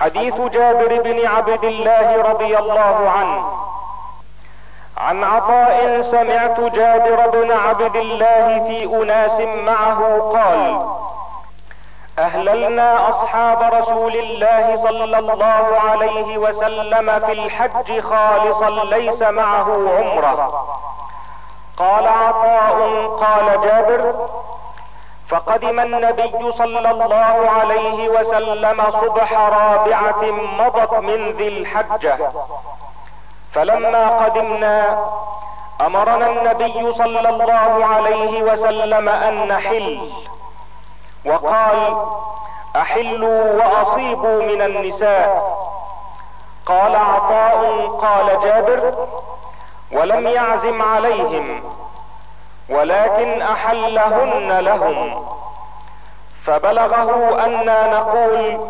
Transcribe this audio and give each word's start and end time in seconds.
حديث 0.00 0.40
جابر 0.40 1.02
بن 1.02 1.26
عبد 1.26 1.64
الله 1.64 2.22
رضي 2.22 2.58
الله 2.58 3.10
عنه. 3.10 3.44
عن 4.96 5.24
عطاء 5.24 6.02
سمعت 6.02 6.60
جابر 6.60 7.30
بن 7.30 7.52
عبد 7.52 7.96
الله 7.96 8.64
في 8.68 8.84
أناس 8.84 9.40
معه 9.68 10.18
قال 10.34 10.86
أهللنا 12.18 13.08
أصحاب 13.08 13.74
رسول 13.74 14.16
الله 14.16 14.76
صلى 14.82 15.18
الله 15.18 15.80
عليه 15.90 16.38
وسلم 16.38 17.18
في 17.18 17.32
الحج 17.32 18.00
خالصا 18.00 18.84
ليس 18.84 19.22
معه 19.22 19.68
عمرة. 19.98 20.66
قال 21.76 22.06
عطاء 22.06 23.06
قال 23.06 23.60
جابر 23.60 24.14
فقدم 25.34 25.80
النبي 25.80 26.52
صلى 26.52 26.90
الله 26.90 27.50
عليه 27.50 28.08
وسلم 28.08 28.84
صبح 28.90 29.32
رابعة 29.32 30.22
مضت 30.58 30.92
من 30.94 31.28
ذي 31.28 31.48
الحجة. 31.48 32.18
فلما 33.52 34.24
قدمنا 34.24 35.06
أمرنا 35.80 36.26
النبي 36.30 36.92
صلى 36.92 37.28
الله 37.28 37.86
عليه 37.86 38.42
وسلم 38.42 39.08
أن 39.08 39.48
نحل. 39.48 40.10
وقال 41.26 42.06
أحلوا 42.76 43.64
وأصيبوا 43.64 44.42
من 44.42 44.62
النساء. 44.62 45.58
قال 46.66 46.96
عطاء 46.96 47.88
قال 47.88 48.38
جابر 48.44 49.08
ولم 49.92 50.26
يعزم 50.26 50.82
عليهم. 50.82 51.74
ولكن 52.70 53.42
أحلهن 53.42 54.58
لهم. 54.58 55.26
فبلغه 56.46 57.44
أنا 57.44 57.86
نقول 57.98 58.60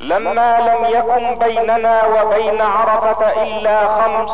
لما 0.00 0.60
لم 0.60 0.84
يكن 0.84 1.34
بيننا 1.34 2.06
وبين 2.06 2.60
عرفة 2.62 3.42
إلا 3.42 3.86
خمس 3.86 4.30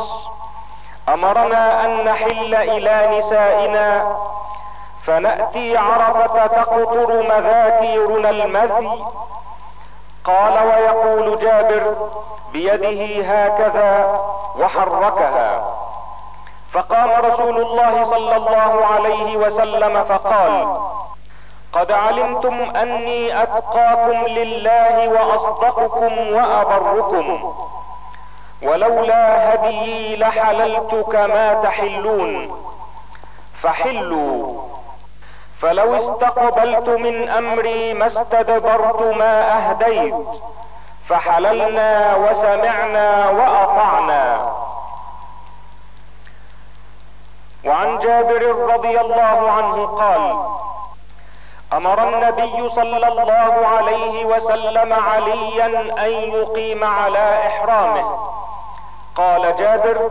أمرنا 1.09 1.85
أن 1.85 2.05
نحل 2.05 2.55
إلى 2.55 3.19
نسائنا 3.19 4.17
فنأتي 5.07 5.77
عرفة 5.77 6.47
تقطر 6.47 7.23
مذاكيرنا 7.23 8.31
المذي. 8.31 9.05
قال 10.25 10.67
ويقول 10.67 11.39
جابر 11.39 11.95
بيده 12.53 13.25
هكذا 13.33 14.19
وحركها. 14.59 15.65
فقام 16.77 17.11
رسول 17.25 17.57
الله 17.61 18.05
صلى 18.05 18.37
الله 18.37 18.87
عليه 18.87 19.37
وسلم 19.37 20.05
فقال 20.05 20.79
قد 21.73 21.93
علمتم 21.93 22.77
أني 22.77 23.43
أتقاكم 23.43 24.27
لله 24.27 25.09
وأصدقكم 25.09 26.13
وأبركم. 26.37 27.55
ولولا 28.63 29.55
هديي 29.55 30.17
لحللت 30.17 30.95
كما 31.13 31.55
تحلون. 31.55 32.57
فحلوا. 33.63 34.63
فلو 35.61 35.97
استقبلت 35.97 36.89
من 36.89 37.29
أمري 37.29 37.95
ما 37.95 38.07
استدبرت 38.07 39.01
ما 39.17 39.57
أهديت. 39.57 40.15
فحللنا 41.09 42.17
وسمعنا 42.17 43.31
وأطعنا 43.31 44.53
وعن 47.67 47.96
جابر 48.07 48.43
رضي 48.75 49.01
الله 49.01 49.51
عنه 49.57 49.87
قال 49.87 50.37
أمر 51.73 52.09
النبي 52.09 52.69
صلى 52.69 53.09
الله 53.09 53.67
عليه 53.67 54.25
وسلم 54.25 54.93
عليا 54.93 55.67
أن 56.07 56.11
يقيم 56.11 56.85
على 56.85 57.47
إحرامه. 57.47 58.07
قال 59.17 59.57
جابر 59.57 60.11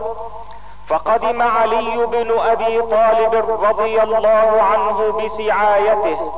فقدم 0.88 1.42
علي 1.42 2.06
بن 2.06 2.38
أبي 2.38 2.82
طالب 2.82 3.34
رضي 3.64 4.02
الله 4.02 4.62
عنه 4.62 4.98
بسعايته. 5.18 6.32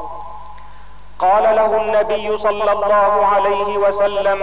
قال 1.18 1.42
له 1.42 1.76
النبي 1.76 2.38
صلى 2.38 2.72
الله 2.72 3.26
عليه 3.34 3.78
وسلم 3.78 4.40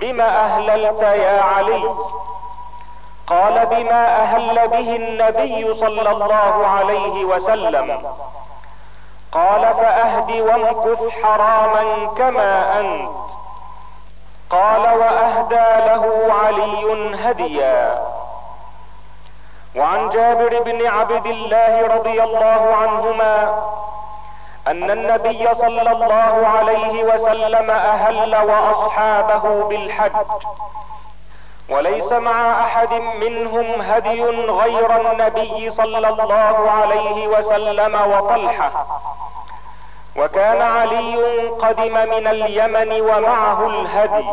بما 0.00 0.28
أهللت 0.44 1.02
يا 1.02 1.42
علي؟ 1.42 1.94
قال 3.26 3.66
بما 3.66 4.22
أهل 4.22 4.68
به 4.68 4.96
النبي 4.96 5.74
صلى 5.74 6.10
الله 6.10 6.66
عليه 6.66 7.24
وسلم. 7.24 8.02
قال 9.32 9.60
فأهد 9.60 10.30
وامكث 10.30 11.08
حراما 11.22 12.06
كما 12.18 12.80
أنت. 12.80 13.08
قال 14.50 14.80
وأهدى 14.80 15.86
له 15.86 16.34
علي 16.44 17.14
هديا. 17.24 18.04
وعن 19.76 20.10
جابر 20.10 20.62
بن 20.62 20.86
عبد 20.86 21.26
الله 21.26 21.86
رضي 21.96 22.22
الله 22.22 22.74
عنهما 22.76 23.62
أن 24.68 24.90
النبي 24.90 25.54
صلى 25.54 25.92
الله 25.92 26.48
عليه 26.48 27.04
وسلم 27.04 27.70
أهل 27.70 28.36
وأصحابه 28.36 29.68
بالحج. 29.68 30.12
وليس 31.70 32.12
مع 32.12 32.60
أحد 32.60 32.92
منهم 32.92 33.80
هدي 33.80 34.24
غير 34.48 35.00
النبي 35.00 35.70
صلى 35.70 36.08
الله 36.08 36.70
عليه 36.70 37.28
وسلم 37.28 38.12
وطلحة. 38.12 38.86
وكان 40.16 40.62
علي 40.62 41.16
قدم 41.48 41.94
من 41.94 42.26
اليمن 42.26 43.00
ومعه 43.00 43.66
الهدي. 43.66 44.26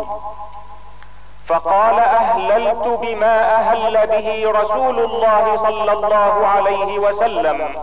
فقال 1.48 2.00
أهللت 2.00 2.88
بما 3.02 3.56
أهل 3.56 4.08
به 4.08 4.52
رسول 4.62 5.00
الله 5.00 5.58
صلى 5.58 5.92
الله 5.94 6.48
عليه 6.48 7.00
وسلم. 7.00 7.76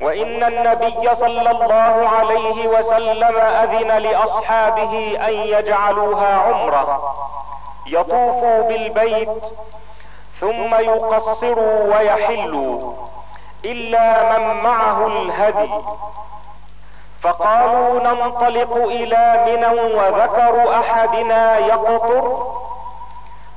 وإن 0.00 0.44
النبي 0.44 1.14
صلى 1.14 1.50
الله 1.50 2.08
عليه 2.18 2.68
وسلم 2.68 3.36
أذن 3.38 3.98
لأصحابه 3.98 5.18
أن 5.28 5.32
يجعلوها 5.32 6.36
عمرة. 6.36 7.14
يطوفوا 7.88 8.62
بالبيت 8.68 9.28
ثم 10.40 10.74
يقصروا 10.74 11.96
ويحلوا 11.96 12.92
إلا 13.64 14.38
من 14.38 14.62
معه 14.62 15.06
الهدي. 15.06 15.70
فقالوا 17.22 18.00
ننطلق 18.00 18.76
إلى 18.76 19.44
منى 19.46 19.94
وذكر 19.96 20.74
أحدنا 20.80 21.58
يقطر. 21.58 22.46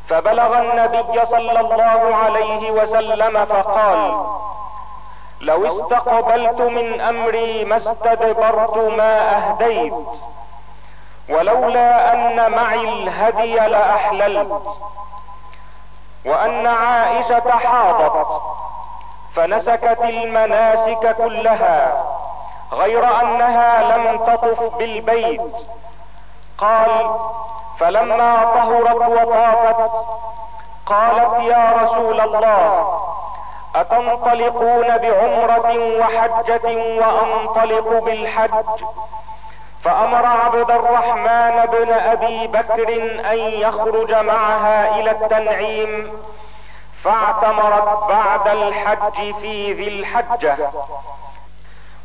فبلغ 0.09 0.59
النبي 0.59 1.25
صلى 1.25 1.59
الله 1.59 2.15
عليه 2.15 2.71
وسلم 2.71 3.45
فقال 3.45 4.25
لو 5.41 5.67
استقبلت 5.67 6.61
من 6.61 7.01
أمري 7.01 7.63
ما 7.65 7.77
استدبرت 7.77 8.77
ما 8.77 9.37
أهديت. 9.37 9.93
ولولا 11.31 12.13
أن 12.13 12.51
معي 12.51 12.81
الهدي 12.81 13.55
لأحللت 13.55 14.61
وأن 16.25 16.67
عائشة 16.67 17.51
حاضت 17.51 18.27
فنسكت 19.35 19.99
المناسك 20.01 21.15
كلها 21.17 22.03
غير 22.71 23.21
أنها 23.21 23.97
لم 23.97 24.17
تطف 24.25 24.75
بالبيت. 24.77 25.41
قال 26.57 27.15
فلما 27.79 28.43
طهرت 28.43 29.09
وطافت 29.09 29.91
قالت 30.85 31.43
يا 31.43 31.73
رسول 31.83 32.21
الله 32.21 32.99
أتنطلقون 33.75 34.97
بعمرة 34.97 35.99
وحجة 35.99 36.67
وأنطلق 37.01 38.03
بالحج 38.03 38.83
فأمر 39.83 40.25
عبد 40.25 40.71
الرحمن 40.71 41.65
بن 41.71 41.93
أبي 41.93 42.47
بكر 42.47 42.93
أن 43.31 43.37
يخرج 43.37 44.13
معها 44.13 44.99
إلى 44.99 45.11
التنعيم 45.11 46.11
فاعتمرت 47.03 48.07
بعد 48.09 48.47
الحج 48.47 49.33
في 49.41 49.73
ذي 49.73 49.87
الحجة. 49.87 50.57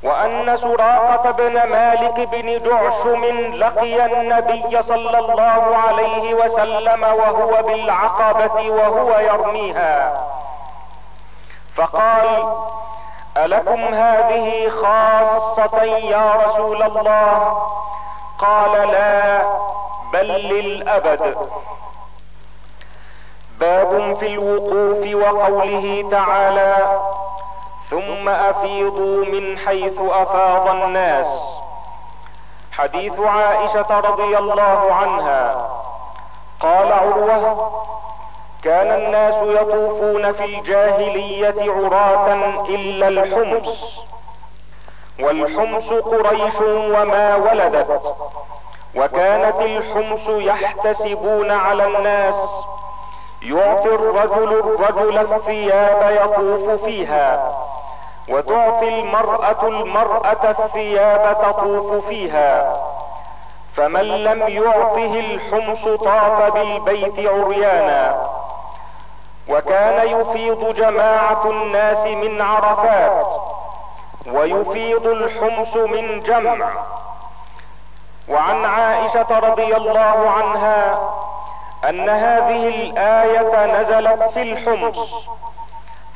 وأن 0.02 0.56
سراقة 0.56 1.30
بن 1.30 1.52
مالك 1.52 2.28
بن 2.28 2.58
دعشم 2.58 3.24
لقي 3.54 4.06
النبي 4.06 4.82
صلى 4.82 5.18
الله 5.18 5.76
عليه 5.88 6.34
وسلم 6.34 7.02
وهو 7.02 7.62
بالعقبة 7.62 8.70
وهو 8.70 9.18
يرميها. 9.18 10.26
فقال 11.76 12.54
الكم 13.44 13.94
هذه 13.94 14.68
خاصة 14.68 15.82
يا 15.84 16.32
رسول 16.32 16.82
الله؟ 16.82 17.62
قال 18.38 18.88
لا 18.88 19.42
بل 20.12 20.26
للابد. 20.26 21.36
باب 23.60 24.16
في 24.16 24.26
الوقوف 24.26 25.14
وقوله 25.14 26.08
تعالى 26.10 27.00
ثم 27.90 28.28
افيضوا 28.28 29.24
من 29.24 29.58
حيث 29.58 30.00
افاض 30.00 30.68
الناس. 30.68 31.26
حديث 32.72 33.20
عائشة 33.20 34.00
رضي 34.00 34.38
الله 34.38 34.94
عنها. 34.94 35.68
قال 36.60 36.92
عروة 36.92 37.72
كان 38.66 38.86
الناس 38.86 39.34
يطوفون 39.34 40.32
في 40.32 40.44
الجاهلية 40.44 41.72
عراة 41.72 42.34
إلا 42.68 43.08
الحمص. 43.08 43.78
والحمص 45.20 45.88
قريش 45.92 46.54
وما 46.60 47.36
ولدت. 47.36 48.02
وكانت 48.96 49.60
الحمص 49.60 50.28
يحتسبون 50.28 51.50
على 51.50 51.86
الناس. 51.86 52.34
يعطي 53.42 53.88
الرجل 53.88 54.52
الرجل 54.52 55.18
الثياب 55.18 56.24
يطوف 56.24 56.84
فيها. 56.84 57.52
وتعطي 58.28 59.00
المرأة 59.00 59.68
المرأة 59.68 60.56
الثياب 60.64 61.36
تطوف 61.42 62.06
فيها. 62.06 62.80
فمن 63.76 64.08
لم 64.24 64.42
يعطه 64.48 65.20
الحمص 65.20 66.00
طاف 66.00 66.52
بالبيت 66.54 67.28
عريانا. 67.28 68.25
وكان 69.50 70.08
يفيض 70.08 70.74
جماعة 70.74 71.50
الناس 71.50 71.98
من 71.98 72.42
عرفات 72.42 73.26
ويفيض 74.26 75.06
الحمص 75.06 75.76
من 75.76 76.20
جمع. 76.20 76.70
وعن 78.28 78.64
عائشة 78.64 79.38
رضي 79.38 79.76
الله 79.76 80.30
عنها 80.30 80.98
أن 81.88 82.08
هذه 82.08 82.68
الآية 82.68 83.80
نزلت 83.80 84.22
في 84.22 84.42
الحمص 84.42 84.98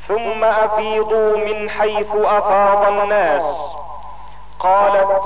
ثم 0.09 0.45
أفيضوا 0.45 1.37
من 1.37 1.71
حيث 1.71 2.09
أفاض 2.15 2.87
الناس. 2.87 3.45
قالت 4.61 5.23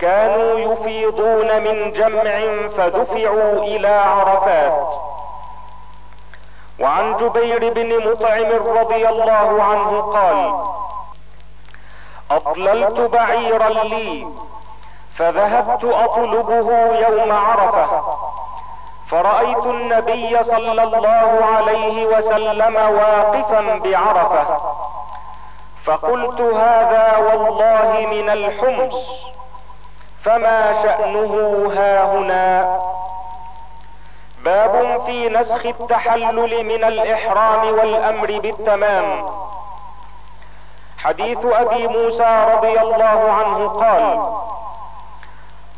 كانوا 0.00 0.58
يفيضون 0.58 1.62
من 1.62 1.92
جمع 1.92 2.66
فدفعوا 2.76 3.62
إلى 3.62 3.88
عرفات. 3.88 5.07
وعن 6.80 7.16
جبير 7.16 7.72
بن 7.72 8.10
مطعم 8.10 8.78
رضي 8.78 9.08
الله 9.08 9.62
عنه 9.62 10.00
قال 10.00 10.64
أطللت 12.30 13.00
بعيرا 13.12 13.68
لي 13.68 14.26
فذهبت 15.16 15.84
أطلبه 15.84 16.96
يوم 16.96 17.32
عرفة 17.32 18.02
فرأيت 19.10 19.64
النبي 19.66 20.44
صلى 20.44 20.82
الله 20.82 21.44
عليه 21.56 22.06
وسلم 22.06 22.76
واقفا 22.76 23.78
بعرفة 23.78 24.58
فقلت 25.84 26.40
هذا 26.40 27.16
والله 27.16 28.06
من 28.10 28.30
الحمص 28.30 28.94
فما 30.24 30.82
شأنه 30.82 31.72
ها 31.76 32.04
هنا؟ 32.12 32.78
باب 34.48 35.02
في 35.06 35.28
نسخ 35.28 35.66
التحلل 35.66 36.64
من 36.64 36.84
الإحرام 36.84 37.66
والأمر 37.66 38.38
بالتمام. 38.40 39.26
حديث 40.98 41.38
أبي 41.44 41.86
موسى 41.88 42.48
رضي 42.54 42.80
الله 42.80 43.32
عنه 43.32 43.68
قال 43.68 44.32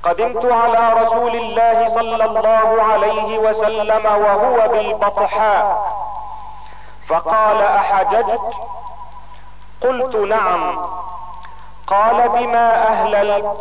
قدمت 0.03 0.53
على 0.53 1.03
رسول 1.03 1.37
الله 1.37 1.89
صلى 1.95 2.25
الله 2.25 2.83
عليه 2.83 3.39
وسلم 3.39 4.07
وهو 4.07 4.69
بالبطحاء 4.69 5.93
فقال 7.09 7.63
أحججت؟ 7.63 8.41
قلت 9.83 10.17
نعم. 10.17 10.87
قال 11.87 12.29
بما 12.29 12.89
أهللت؟ 12.89 13.61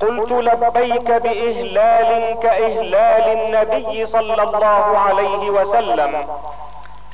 قلت 0.00 0.32
لبيك 0.32 1.10
بإهلال 1.10 2.38
كإهلال 2.42 3.24
النبي 3.38 4.06
صلى 4.06 4.42
الله 4.42 4.98
عليه 4.98 5.50
وسلم. 5.50 6.26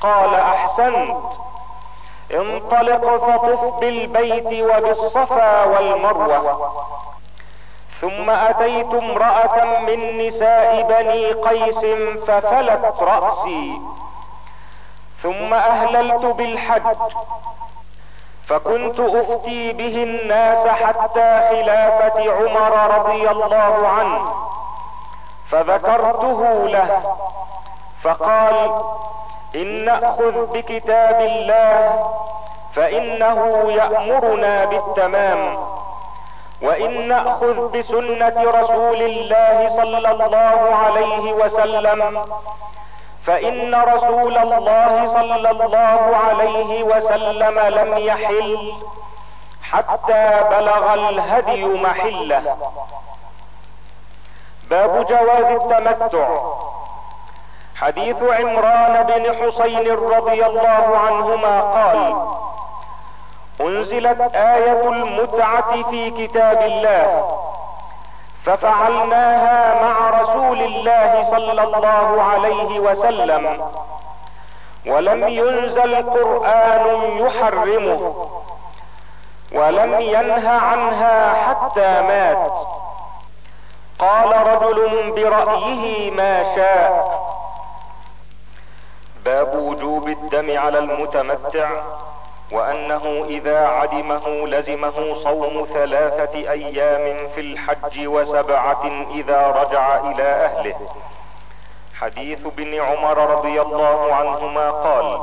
قال 0.01 0.35
أحسنت. 0.35 1.17
انطلق 2.33 3.05
فطف 3.17 3.79
بالبيت 3.79 4.63
وبالصفا 4.69 5.63
والمروة. 5.63 6.71
ثم 8.01 8.29
أتيت 8.29 8.93
امرأة 8.93 9.79
من 9.79 10.27
نساء 10.27 10.81
بني 10.81 11.25
قيس 11.31 11.85
ففلت 12.27 12.95
رأسي. 13.01 13.81
ثم 15.23 15.53
أهللت 15.53 16.25
بالحج. 16.25 16.97
فكنت 18.47 18.99
افتي 18.99 19.73
به 19.73 20.03
الناس 20.03 20.67
حتى 20.67 21.39
خلافة 21.49 22.31
عمر 22.31 22.97
رضي 22.97 23.29
الله 23.29 23.87
عنه 23.87 24.33
فذكرته 25.51 26.67
له 26.67 27.15
فقال 28.03 28.81
إن 29.55 29.85
نأخذ 29.85 30.45
بكتاب 30.53 31.21
الله 31.21 32.03
فإنه 32.75 33.71
يأمرنا 33.71 34.65
بالتمام 34.65 35.57
وإن 36.61 37.07
نأخذ 37.07 37.71
بسنة 37.79 38.43
رسول 38.61 39.01
الله 39.01 39.69
صلى 39.77 39.97
الله 39.97 40.75
عليه 40.85 41.33
وسلم 41.33 42.25
فإن 43.27 43.75
رسول 43.75 44.37
الله 44.37 45.07
صلى 45.13 45.49
الله 45.51 46.17
عليه 46.27 46.83
وسلم 46.83 47.59
لم 47.59 47.97
يحل 47.97 48.73
حتى 49.61 50.41
بلغ 50.49 50.93
الهدي 50.93 51.65
محله. 51.65 52.57
باب 54.69 55.07
جواز 55.07 55.45
التمتع. 55.45 56.27
حديث 57.75 58.23
عمران 58.23 59.03
بن 59.03 59.35
حسين 59.35 59.91
رضي 59.91 60.45
الله 60.45 60.97
عنهما 60.97 61.61
قال 61.61 62.15
أنزلت 63.61 64.21
آية 64.35 64.89
المتعة 64.89 65.89
في 65.89 66.09
كتاب 66.09 66.61
الله 66.61 67.37
ففعلناها 68.45 69.83
مع 69.83 70.16
رسول 70.37 70.59
الله 70.63 71.27
صلى 71.31 71.63
الله 71.63 72.23
عليه 72.23 72.79
وسلم. 72.79 73.71
ولم 74.87 75.27
ينزل 75.27 75.95
قرآن 76.09 76.85
يحرمه. 77.17 78.01
ولم 79.51 80.01
ينه 80.01 80.49
عنها 80.49 81.33
حتى 81.33 82.01
مات. 82.01 82.51
قال 83.99 84.47
رجل 84.47 85.11
برأيه 85.11 86.11
ما 86.11 86.55
شاء. 86.55 86.93
باب 89.25 89.55
وجوب 89.55 90.07
الدم 90.09 90.59
على 90.59 90.79
المتمتع. 90.79 91.69
وأنه 92.51 93.25
إذا 93.29 93.67
عدمه 93.67 94.47
لزمه 94.47 95.23
صوم 95.23 95.65
ثلاثة 95.73 96.51
أيام 96.51 97.27
في 97.35 97.41
الحج 97.41 98.07
وسبعة 98.07 99.05
إذا 99.15 99.47
رجع 99.47 100.11
إلى 100.11 100.23
أهله. 100.23 100.75
حديث 101.95 102.45
ابن 102.45 102.79
عمر 102.79 103.17
رضي 103.37 103.61
الله 103.61 104.13
عنهما 104.13 104.71
قال 104.71 105.19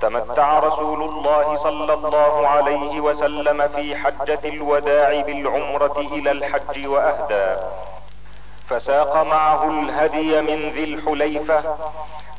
تمتع 0.00 0.58
رسول 0.58 1.02
الله 1.02 1.56
صلى 1.56 1.94
الله 1.94 2.48
عليه 2.48 3.00
وسلم 3.00 3.68
في 3.68 3.96
حجة 3.96 4.40
الوداع 4.44 5.20
بالعمرة 5.20 5.98
إلى 5.98 6.30
الحج 6.30 6.86
وأهدى. 6.86 7.60
فساق 8.68 9.16
معه 9.16 9.70
الهدي 9.70 10.40
من 10.40 10.70
ذي 10.70 10.84
الحليفة 10.84 11.76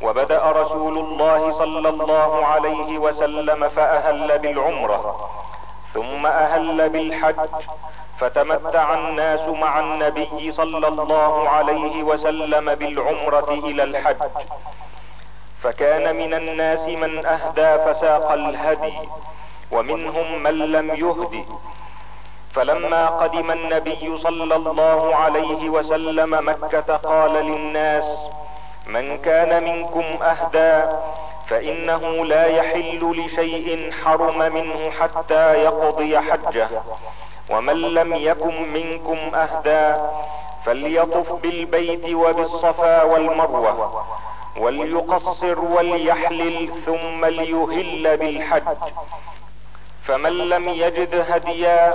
وبدأ 0.02 0.52
رسول 0.52 0.98
الله 0.98 1.52
صلى 1.52 1.90
الله 1.90 2.46
عليه 2.46 2.98
وسلم 2.98 3.70
فأهل 3.70 4.40
بالعمرة 4.40 5.30
ثم 5.94 6.26
أهل 6.26 6.90
بالحج 6.90 7.36
فتمتع 8.20 8.94
الناس 8.94 9.48
مع 9.48 9.80
النبي 9.80 10.52
صلى 10.52 10.88
الله 10.88 11.50
عليه 11.50 12.04
وسلم 12.04 12.76
بالعمرة 12.76 13.50
إلى 13.50 13.84
الحج. 13.84 14.16
فكان 15.64 16.16
من 16.16 16.34
الناس 16.34 16.80
من 16.80 17.26
أهدى 17.26 17.94
فساق 17.94 18.32
الهدي 18.32 18.94
ومنهم 19.72 20.44
من 20.44 20.58
لم 20.58 20.90
يهد 20.90 21.46
فلما 22.58 23.08
قدم 23.08 23.52
النبي 23.52 24.18
صلى 24.18 24.56
الله 24.56 25.16
عليه 25.16 25.70
وسلم 25.70 26.50
مكة 26.50 26.96
قال 26.98 27.32
للناس 27.46 28.04
من 28.88 29.18
كان 29.18 29.64
منكم 29.64 30.24
أهدى 30.24 30.94
فإنه 31.50 32.26
لا 32.26 32.46
يحل 32.46 33.12
لشيء 33.18 33.92
حرم 34.04 34.38
منه 34.54 34.92
حتى 35.00 35.54
يقضي 35.54 36.20
حجه 36.20 36.70
ومن 37.50 37.82
لم 37.82 38.14
يكن 38.16 38.74
منكم 38.74 39.36
أهدى 39.36 40.02
فليطف 40.66 41.32
بالبيت 41.32 42.10
وبالصفا 42.14 43.04
والمروة 43.04 44.06
وليقصر 44.58 45.60
وليحلل 45.60 46.70
ثم 46.86 47.26
ليهل 47.26 48.18
بالحج 48.18 48.64
فمن 50.08 50.38
لم 50.38 50.70
يجد 50.70 51.26
هديا 51.30 51.94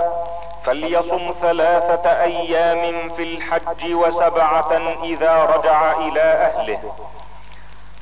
فليصم 0.64 1.34
ثلاثة 1.40 2.10
أيام 2.22 3.10
في 3.16 3.22
الحج 3.22 3.94
وسبعة 3.94 4.72
إذا 5.02 5.44
رجع 5.44 5.92
إلى 5.92 6.22
أهله. 6.22 6.92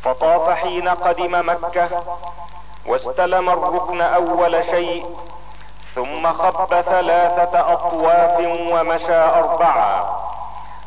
فطاف 0.02 0.50
حين 0.50 0.88
قدم 0.88 1.48
مكة 1.48 1.88
واستلم 2.86 3.50
الركن 3.50 4.00
أول 4.00 4.64
شيء 4.64 5.06
ثم 5.94 6.32
خب 6.32 6.80
ثلاثة 6.80 7.72
أطواف 7.72 8.38
ومشى 8.72 9.14
اربعا 9.14 10.20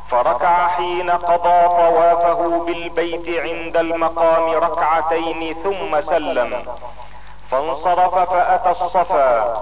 فركع 0.10 0.68
حين 0.68 1.12
قضى 1.12 1.68
طوافه 1.68 2.66
بالبيت 2.66 3.40
عند 3.40 3.78
المقام 3.78 4.52
ركعتين 4.52 5.56
ثم 5.64 6.02
سلم. 6.02 6.66
فانصرف 7.52 8.16
فأتى 8.16 8.70
الصفا. 8.70 9.58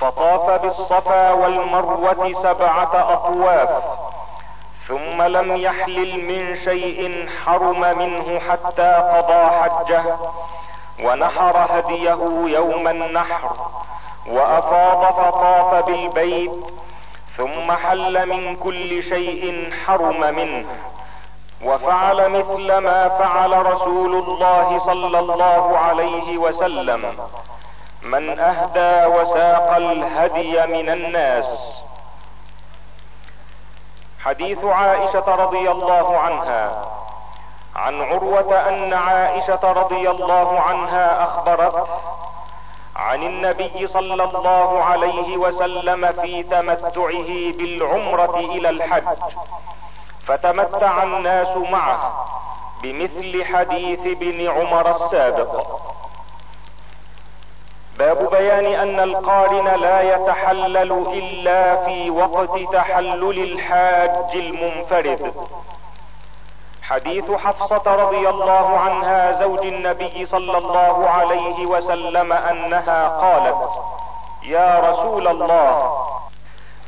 فطاف 0.00 0.62
بالصفا 0.62 1.32
والمروة 1.32 2.32
سبعة 2.42 3.12
أطواف 3.12 3.68
ثم 4.88 5.22
لم 5.22 5.56
يحلل 5.56 6.24
من 6.24 6.56
شيء 6.64 7.28
حرم 7.44 7.80
منه 7.98 8.40
حتى 8.50 8.92
قضى 8.92 9.50
حجه 9.60 10.02
ونحر 11.04 11.66
هديه 11.70 12.18
يوم 12.56 12.88
النحر 12.88 13.50
وأفاض 14.26 15.12
فطاف 15.12 15.84
بالبيت 15.84 16.52
ثم 17.36 17.72
حل 17.72 18.28
من 18.28 18.56
كل 18.56 19.02
شيء 19.02 19.70
حرم 19.86 20.20
منه 20.34 20.66
وفعل 21.64 22.28
مثل 22.28 22.76
ما 22.78 23.08
فعل 23.08 23.66
رسول 23.66 24.14
الله 24.14 24.82
صلى 24.86 25.18
الله 25.18 25.78
عليه 25.78 26.38
وسلم. 26.38 27.14
من 28.02 28.40
أهدى 28.40 29.06
وساق 29.06 29.76
الهدي 29.76 30.66
من 30.66 30.90
الناس. 30.90 31.44
حديث 34.20 34.64
عائشة 34.64 35.34
رضي 35.34 35.70
الله 35.70 36.18
عنها. 36.18 36.86
عن 37.76 38.02
عروة 38.02 38.68
أن 38.68 38.92
عائشة 38.92 39.72
رضي 39.72 40.10
الله 40.10 40.60
عنها 40.60 41.24
اخبرته 41.24 41.86
عن 42.96 43.22
النبي 43.22 43.86
صلى 43.86 44.24
الله 44.24 44.84
عليه 44.84 45.36
وسلم 45.36 46.12
في 46.12 46.42
تمتعه 46.42 47.52
بالعمرة 47.58 48.38
إلى 48.38 48.70
الحج 48.70 49.04
فتمتع 50.26 51.02
الناس 51.02 51.56
معه 51.56 52.26
بمثل 52.82 53.44
حديث 53.44 54.00
ابن 54.00 54.50
عمر 54.50 54.90
السابق. 54.96 55.66
باب 58.00 58.30
بيان 58.30 58.66
أن 58.66 59.00
القارن 59.00 59.80
لا 59.80 60.14
يتحلل 60.14 60.92
إلا 60.92 61.84
في 61.84 62.10
وقت 62.10 62.72
تحلل 62.72 63.38
الحاج 63.52 64.34
المنفرد. 64.34 65.32
حديث 66.82 67.30
حفصة 67.30 67.82
رضي 67.86 68.28
الله 68.28 68.78
عنها 68.78 69.40
زوج 69.40 69.66
النبي 69.66 70.26
صلى 70.26 70.58
الله 70.58 71.08
عليه 71.10 71.66
وسلم 71.66 72.32
أنها 72.32 73.08
قالت 73.08 73.70
يا 74.42 74.80
رسول 74.90 75.28
الله 75.28 75.92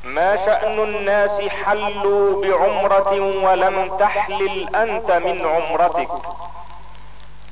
ما 0.05 0.37
شأن 0.37 0.79
الناس 0.83 1.41
حلوا 1.49 2.43
بعمرة 2.43 3.13
ولم 3.45 3.97
تحلل 3.99 4.77
أنت 4.77 5.11
من 5.11 5.47
عمرتك؟ 5.47 6.09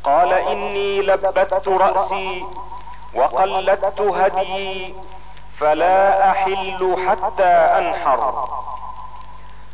قال 0.05 0.33
إني 0.33 1.03
لبت 1.03 1.69
رأسي 1.69 2.45
وقلدت 3.15 4.01
هديي 4.01 4.95
فلا 5.59 6.31
أحل 6.31 6.97
حتى 7.09 7.53
أنحر. 7.79 8.49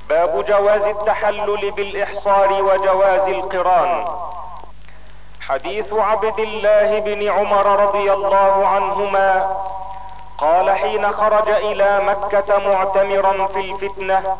باب 0.09 0.45
جواز 0.45 0.83
التحلل 0.83 1.71
بالإحصار 1.71 2.52
وجواز 2.62 3.28
القران. 3.28 4.07
حديث 5.40 5.93
عبد 5.93 6.38
الله 6.38 7.00
بن 7.00 7.28
عمر 7.28 7.66
رضي 7.66 8.12
الله 8.12 8.66
عنهما 8.66 9.57
قال 10.38 10.71
حين 10.71 11.12
خرج 11.12 11.49
إلى 11.49 12.00
مكة 12.00 12.59
معتمرا 12.59 13.47
في 13.47 13.61
الفتنة 13.61 14.37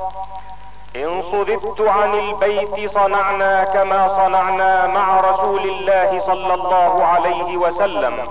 إن 0.97 1.23
صددت 1.33 1.81
عن 1.81 2.15
البيت 2.15 2.91
صنعنا 2.91 3.65
كما 3.65 4.09
صنعنا 4.09 4.87
مع 4.87 5.21
رسول 5.21 5.61
الله 5.61 6.23
صلى 6.27 6.55
الله 6.55 7.05
عليه 7.05 7.57
وسلم. 7.57 8.29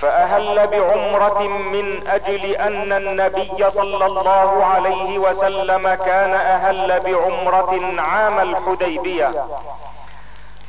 فأهل 0.00 0.66
بعمرة 0.66 1.42
من 1.42 2.08
أجل 2.08 2.44
أن 2.44 2.92
النبي 2.92 3.70
صلى 3.70 4.06
الله 4.06 4.64
عليه 4.64 5.18
وسلم 5.18 5.94
كان 5.94 6.34
أهل 6.34 7.00
بعمرة 7.00 8.00
عام 8.00 8.40
الحديبية. 8.40 9.32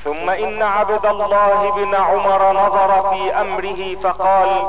ثم 0.03 0.29
إن 0.29 0.63
عبد 0.63 1.05
الله 1.05 1.71
بن 1.75 1.95
عمر 1.95 2.51
نظر 2.51 3.09
في 3.09 3.41
أمره 3.41 3.95
فقال 4.03 4.63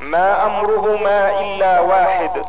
ما 0.00 0.46
أمرهما 0.46 1.40
إلا 1.40 1.80
واحد. 1.80 2.44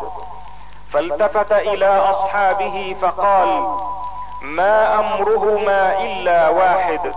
فالتفت 0.94 1.52
إلى 1.52 2.00
أصحابه 2.00 2.96
فقال 3.02 3.78
ما 4.42 5.00
أمرهما 5.00 6.00
إلا 6.00 6.50
واحد. 6.50 7.14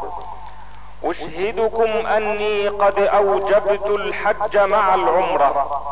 أشهدكم 1.04 2.06
أني 2.06 2.68
قد 2.68 2.99
أوجبت 2.99 3.87
الحج 3.87 4.58
مع 4.58 4.94
العمرة 4.94 5.82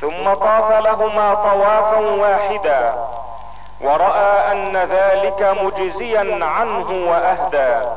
ثم 0.00 0.34
طاف 0.34 0.72
لهما 0.72 1.34
طوافا 1.34 1.98
واحدا 1.98 2.94
ورأى 3.80 4.52
أن 4.52 4.76
ذلك 4.76 5.56
مجزيا 5.62 6.44
عنه 6.44 7.10
وأهدى. 7.10 7.88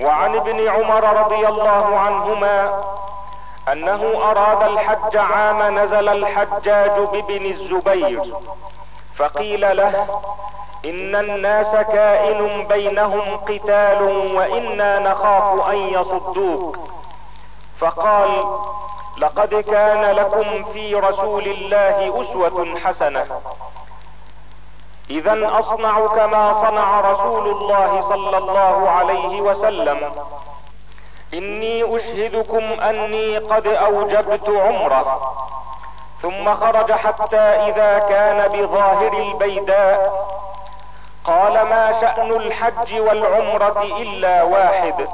وعن 0.00 0.34
ابن 0.36 0.68
عمر 0.68 1.04
رضي 1.20 1.48
الله 1.48 1.98
عنهما 1.98 2.82
أنه 3.72 4.30
أراد 4.30 4.62
الحج 4.62 5.16
عام 5.16 5.78
نزل 5.78 6.08
الحجاج 6.08 6.90
بابن 6.90 7.46
الزبير 7.46 8.22
فقيل 9.18 9.76
له 9.76 10.06
إن 10.84 11.14
الناس 11.14 11.86
كائن 11.86 12.66
بينهم 12.68 13.36
قتال 13.36 14.02
وإنا 14.36 14.98
نخاف 14.98 15.68
أن 15.68 15.76
يصدوك. 15.76 16.76
فقال 17.78 18.44
لقد 19.18 19.54
كان 19.54 20.10
لكم 20.16 20.64
في 20.72 20.94
رسول 20.94 21.42
الله 21.42 22.22
أسوة 22.22 22.78
حسنة. 22.84 23.26
اذا 25.10 25.60
أصنع 25.60 26.06
كما 26.06 26.68
صنع 26.68 27.00
رسول 27.00 27.48
الله 27.48 28.02
صلى 28.08 28.38
الله 28.38 28.90
عليه 28.90 29.40
وسلم. 29.40 30.12
إني 31.34 31.96
أشهدكم 31.96 32.80
أني 32.80 33.38
قد 33.38 33.66
أوجبت 33.66 34.48
عمرة. 34.48 35.32
ثم 36.22 36.54
خرج 36.54 36.92
حتى 36.92 37.36
إذا 37.36 37.98
كان 37.98 38.48
بظاهر 38.52 39.12
البيداء. 39.12 40.28
قال 41.24 41.52
ما 41.52 42.00
شأن 42.00 42.30
الحج 42.30 43.00
والعمرة 43.00 43.82
إلا 43.82 44.42
واحد. 44.42 45.08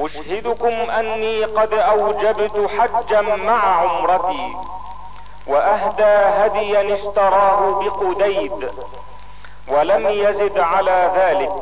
أشهدكم 0.00 0.90
أني 0.90 1.44
قد 1.44 1.72
أوجبت 1.74 2.70
حجا 2.78 3.20
مع 3.20 3.80
عمرتي 3.80 4.56
وأهدى 5.46 6.14
هديا 6.40 6.94
اشتراه 6.94 7.80
بقديد 7.80 8.70
ولم 9.68 10.06
يزد 10.06 10.58
على 10.58 11.10
ذلك. 11.16 11.52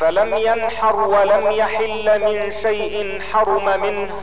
فلم 0.00 0.34
ينحر 0.34 0.96
ولم 0.96 1.50
يحل 1.50 2.20
من 2.24 2.52
شيء 2.62 3.22
حرم 3.32 3.80
منه 3.80 4.20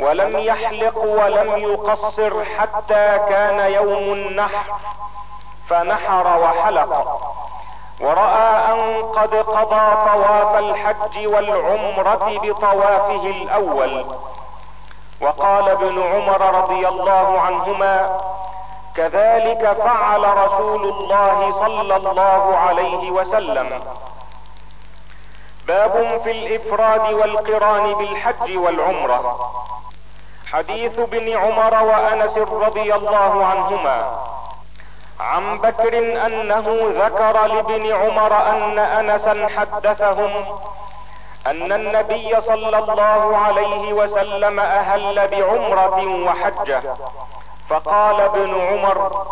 ولم 0.00 0.38
يحلق 0.38 0.98
ولم 0.98 1.56
يقصر 1.56 2.44
حتى 2.44 3.18
كان 3.28 3.72
يوم 3.72 4.12
النحر. 4.12 4.74
فنحر 5.68 6.40
وحلق. 6.40 7.20
ورأى 8.00 8.72
أن 8.72 9.02
قد 9.02 9.34
قضى 9.34 10.10
طواف 10.10 10.54
الحج 10.58 11.26
والعمرة 11.26 12.38
بطوافه 12.42 13.26
الأول. 13.26 14.04
وقال 15.20 15.68
ابن 15.68 16.02
عمر 16.02 16.40
رضي 16.62 16.88
الله 16.88 17.40
عنهما 17.40 18.20
كذلك 18.96 19.72
فعل 19.72 20.24
رسول 20.38 20.84
الله 20.88 21.52
صلى 21.60 21.96
الله 21.96 22.56
عليه 22.56 23.10
وسلم. 23.10 23.82
باب 25.66 26.20
في 26.24 26.30
الإفراد 26.30 27.12
والقران 27.12 27.94
بالحج 27.94 28.56
والعمرة. 28.56 29.50
حديث 30.52 30.98
ابن 30.98 31.36
عمر 31.36 31.82
وأنس 31.82 32.38
رضي 32.38 32.94
الله 32.94 33.44
عنهما 33.44 34.18
عن 35.20 35.58
بكر 35.58 35.98
أنه 35.98 36.92
ذكر 37.04 37.46
لابن 37.46 37.92
عمر 37.92 38.36
أن 38.36 38.78
انسا 38.78 39.48
حدثهم 39.56 40.44
أن 41.46 41.72
النبي 41.72 42.40
صلى 42.40 42.78
الله 42.78 43.36
عليه 43.36 43.92
وسلم 43.92 44.60
أهل 44.60 45.28
بعمرة 45.28 46.24
وحجة. 46.26 46.82
فقال 47.68 48.20
ابن 48.20 48.60
عمر 48.60 49.26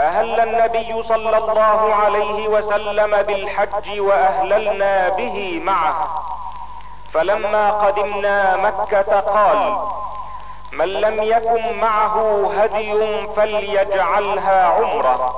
أهل 0.00 0.40
النبي 0.40 1.02
صلى 1.02 1.38
الله 1.38 1.94
عليه 1.94 2.48
وسلم 2.48 3.22
بالحج 3.22 4.00
وأهللنا 4.00 5.08
به 5.08 5.60
معه. 5.64 6.08
فلما 7.12 7.70
قدمنا 7.70 8.56
مكة 8.56 9.20
قال 9.20 9.76
من 10.78 10.88
لم 10.88 11.22
يكن 11.22 11.78
معه 11.80 12.50
هدي 12.58 13.26
فليجعلها 13.36 14.66
عمرة. 14.66 15.34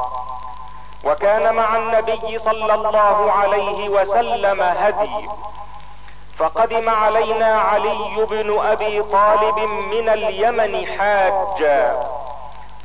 وكان 1.05 1.55
مع 1.55 1.77
النبي 1.77 2.39
صلى 2.39 2.75
الله 2.75 3.33
عليه 3.33 3.89
وسلم 3.89 4.63
هدي. 4.63 5.29
فقدم 6.39 6.89
علينا 6.89 7.61
علي 7.61 8.27
بن 8.31 8.59
أبي 8.67 9.03
طالب 9.03 9.59
من 9.93 10.09
اليمن 10.09 10.87
حاجا. 10.99 12.07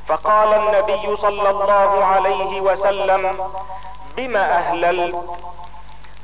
فقال 0.07 0.53
النبي 0.53 1.17
صلى 1.17 1.49
الله 1.49 2.05
عليه 2.05 2.61
وسلم 2.61 3.51
بما 4.17 4.57
أهللت؟ 4.57 5.15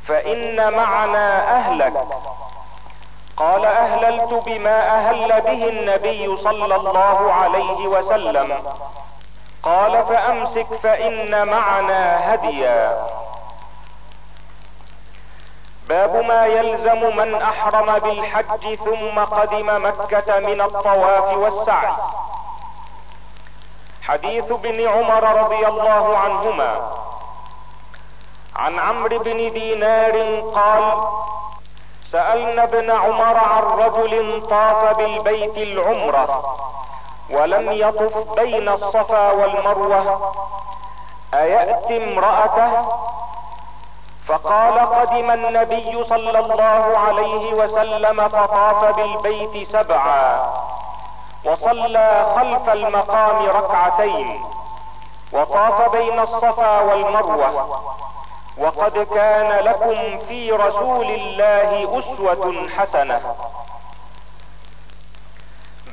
فإن 0.07 0.73
معنا 0.73 1.57
أهلك. 1.57 1.93
قال 3.37 3.65
أهللت 3.65 4.33
بما 4.33 4.79
أهل 4.97 5.41
به 5.41 5.69
النبي 5.69 6.37
صلى 6.43 6.75
الله 6.75 7.33
عليه 7.33 7.87
وسلم. 7.87 8.57
قال 9.63 10.03
فأمسك 10.03 10.67
فإن 10.83 11.47
معنا 11.47 12.33
هديا. 12.33 13.07
باب 15.89 16.15
ما 16.15 16.45
يلزم 16.45 17.17
من 17.17 17.41
أحرم 17.41 17.99
بالحج 17.99 18.75
ثم 18.75 19.19
قدم 19.19 19.85
مكة 19.85 20.39
من 20.39 20.61
الطواف 20.61 21.37
والسعي. 21.37 21.93
حديث 24.01 24.51
ابن 24.51 24.87
عمر 24.87 25.23
رضي 25.43 25.67
الله 25.67 26.17
عنهما. 26.17 26.91
عن 28.55 28.79
عمرو 28.79 29.19
بن 29.19 29.51
دينار 29.51 30.41
قال 30.55 30.83
سألنا 32.11 32.63
ابن 32.63 32.91
عمر 32.91 33.37
عن 33.37 33.63
رجل 33.63 34.41
طاف 34.49 34.97
بالبيت 34.97 35.57
العمرة 35.57 36.55
ولم 37.29 37.71
يطف 37.71 38.33
بين 38.39 38.69
الصفا 38.69 39.31
والمروة 39.31 40.33
أيأتي 41.33 42.03
امرأته؟ 42.03 42.71
فقال 44.27 44.79
قدم 44.79 45.31
النبي 45.31 46.03
صلى 46.03 46.39
الله 46.39 46.97
عليه 46.97 47.53
وسلم 47.53 48.27
فطاف 48.27 48.95
بالبيت 48.95 49.67
سبعا 49.67 50.49
وصلى 51.45 52.25
خلف 52.35 52.69
المقام 52.69 53.45
ركعتين 53.45 54.41
وطاف 55.33 55.91
بين 55.91 56.19
الصفا 56.19 56.81
والمروة. 56.81 57.81
وقد 58.59 58.97
كان 58.97 59.65
لكم 59.65 60.19
في 60.27 60.51
رسول 60.51 61.05
الله 61.05 61.99
أسوة 61.99 62.69
حسنة. 62.77 63.35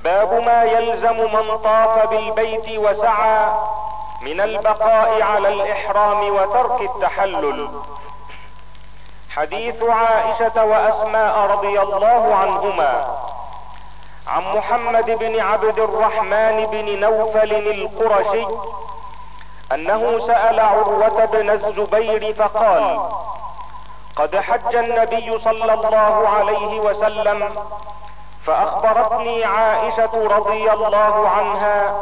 باب 0.04 0.42
ما 0.42 0.62
يلزم 0.62 1.16
من 1.16 1.58
طاف 1.58 2.08
بالبيت 2.10 2.78
وسعى 2.78 3.52
من 4.20 4.40
البقاء 4.40 5.22
على 5.22 5.48
الإحرام 5.48 6.36
وترك 6.36 6.80
التحلل. 6.80 7.68
حديث 9.30 9.82
عائشة 9.82 10.64
وأسماء 10.64 11.38
رضي 11.38 11.80
الله 11.80 12.34
عنهما. 12.34 13.16
عن 14.26 14.42
محمد 14.56 15.10
بن 15.10 15.40
عبد 15.40 15.78
الرحمن 15.78 16.66
بن 16.66 17.00
نوفل 17.00 17.52
القرشي 17.52 18.46
أنه 19.72 20.26
سأل 20.26 20.60
عروة 20.60 21.24
بن 21.24 21.50
الزبير 21.50 22.34
فقال 22.34 23.00
قد 24.16 24.36
حج 24.36 24.76
النبي 24.76 25.38
صلى 25.38 25.74
الله 25.74 26.28
عليه 26.28 26.80
وسلم 26.80 27.50
فأخبرتني 28.46 29.44
عائشة 29.44 30.28
رضي 30.36 30.72
الله 30.72 31.28
عنها 31.28 32.00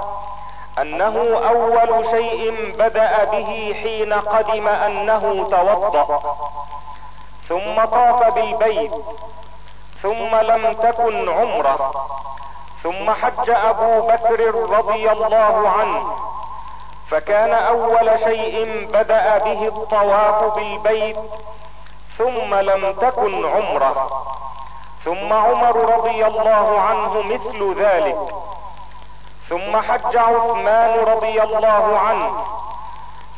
أنه 0.79 1.40
أول 1.48 2.11
شيء 2.11 2.75
بدأ 2.79 3.25
به 3.25 3.77
حين 3.83 4.12
قدم 4.12 4.68
أنه 4.68 5.48
توضأ 5.51 6.20
ثم 7.48 7.85
طاف 7.85 8.35
بالبيت 8.35 8.92
ثم 10.03 10.37
لم 10.37 10.72
تكن 10.72 11.29
عمرة 11.29 11.92
ثم 12.83 13.11
حج 13.11 13.51
أبو 13.51 14.07
بكر 14.09 14.55
رضي 14.55 15.12
الله 15.12 15.68
عنه. 15.68 16.32
فكان 17.12 17.55
أول 17.55 18.18
شيء 18.25 18.87
بدأ 18.92 19.38
به 19.38 19.68
الطواف 19.68 20.55
بالبيت 20.55 21.16
ثم 22.18 22.55
لم 22.55 22.92
تكن 22.92 23.46
عمرة. 23.46 24.22
ثم 25.05 25.33
عمر 25.33 25.96
رضي 25.96 26.27
الله 26.27 26.81
عنه 26.81 27.22
مثل 27.22 27.83
ذلك. 27.83 28.18
ثم 29.48 29.77
حج 29.77 30.16
عثمان 30.16 30.98
رضي 31.05 31.42
الله 31.42 31.98
عنه. 31.98 32.44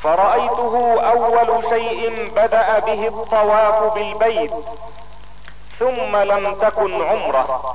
فرأيته 0.03 1.01
أول 1.11 1.65
شيء 1.69 2.33
بدأ 2.37 2.79
به 2.79 3.09
الطواف 3.09 3.95
بالبيت 3.95 4.53
ثم 5.79 6.17
لم 6.17 6.55
تكن 6.55 7.05
عمرة. 7.05 7.75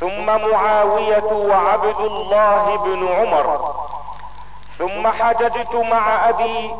ثم 0.00 0.26
معاوية 0.26 1.32
وعبد 1.32 2.00
الله 2.00 2.76
بن 2.76 3.08
عمر. 3.08 3.85
ثم 4.78 5.08
حججت 5.08 5.74
مع 5.74 6.28
أبي 6.28 6.70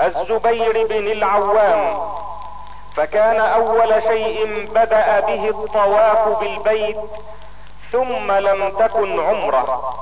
الزبير 0.00 0.86
بن 0.86 1.12
العوام 1.12 1.98
فكان 2.96 3.40
أول 3.40 4.02
شيء 4.02 4.68
بدأ 4.74 5.20
به 5.20 5.48
الطواف 5.48 6.38
بالبيت 6.40 6.98
ثم 7.92 8.32
لم 8.32 8.70
تكن 8.78 9.20
عمرة. 9.20 9.94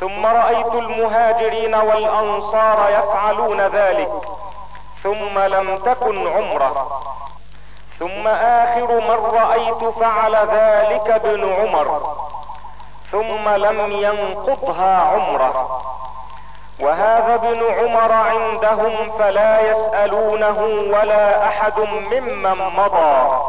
ثم 0.00 0.26
رأيت 0.26 0.74
المهاجرين 0.74 1.74
والأنصار 1.74 2.90
يفعلون 2.90 3.60
ذلك 3.60 4.10
ثم 5.02 5.38
لم 5.38 5.78
تكن 5.78 6.28
عمرة. 6.28 7.02
ثم 7.98 8.28
آخر 8.28 9.00
من 9.00 9.38
رأيت 9.40 9.84
فعل 10.00 10.36
ذلك 10.36 11.10
ابن 11.10 11.52
عمر 11.52 12.16
ثم 13.12 13.48
لم 13.48 13.92
ينقضها 13.92 14.96
عمرة. 14.96 15.82
وهذا 16.82 17.34
ابن 17.34 17.62
عمر 17.78 18.12
عندهم 18.12 19.10
فلا 19.18 19.60
يسألونه 19.60 20.60
ولا 20.98 21.48
أحد 21.48 21.80
ممن 21.80 22.58
مضى. 22.76 23.40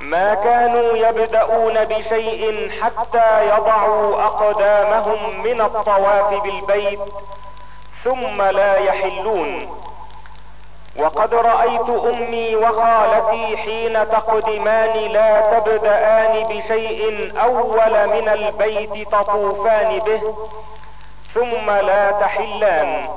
ما 0.00 0.34
كانوا 0.34 0.96
يبدأون 0.96 1.84
بشيء 1.84 2.70
حتى 2.82 3.48
يضعوا 3.48 4.22
أقدامهم 4.24 5.42
من 5.42 5.60
الطواف 5.60 6.42
بالبيت 6.42 7.00
ثم 8.04 8.42
لا 8.42 8.78
يحلون. 8.78 9.68
وقد 10.98 11.34
رأيت 11.34 11.88
أمي 11.88 12.56
وخالتي 12.56 13.56
حين 13.56 14.08
تقدمان 14.08 14.96
لا 15.08 15.58
تبدأان 15.58 16.48
بشيء 16.48 17.32
أول 17.42 18.06
من 18.06 18.28
البيت 18.28 19.08
تطوفان 19.08 19.98
به 19.98 20.20
ثم 21.36 21.70
لا 21.70 22.10
تحلان. 22.10 23.08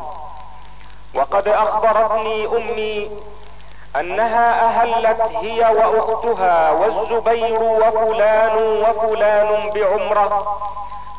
وقد 1.16 1.48
أخبرتني 1.48 2.46
أمي 2.46 3.10
أنها 4.00 4.48
أهلت 4.68 5.22
هي 5.22 5.62
وأختها 5.62 6.72
والزبير 6.72 7.62
وفلان 7.64 8.56
وفلان 8.84 9.70
بعمرة 9.74 10.58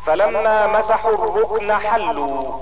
فلما 0.06 0.66
مسحوا 0.66 1.14
الركن 1.14 1.72
حلوا. 1.72 2.58